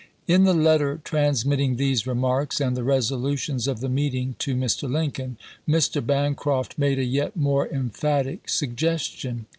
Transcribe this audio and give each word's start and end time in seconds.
In 0.25 0.45
the 0.45 0.55
letter 0.55 0.99
transmitting 1.03 1.75
these 1.75 2.07
remarks 2.07 2.59
and 2.59 2.75
the 2.75 2.83
resolutions 2.83 3.67
of 3.67 3.81
the 3.81 3.87
meeting 3.87 4.33
to 4.39 4.55
Mr. 4.55 4.91
Lincoln, 4.91 5.37
Mr. 5.69 6.03
Bancroft 6.03 6.75
made 6.79 6.97
a 6.97 7.03
yet 7.05 7.35
more 7.35 7.67
emphatic 7.67 8.49
suggestion. 8.49 9.45